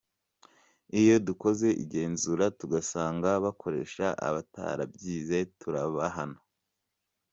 Iyo 1.01 1.15
dukoze 1.27 1.67
igenzura 1.83 2.45
tugasanga 2.59 3.29
bakoresha 3.43 4.05
abatarabyize 4.27 5.37
turabahana. 5.59 6.39